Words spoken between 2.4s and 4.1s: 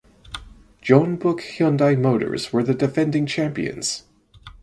were the defending champions.